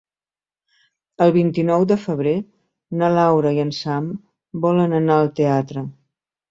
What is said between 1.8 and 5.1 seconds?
de febrer na Laura i en Sam volen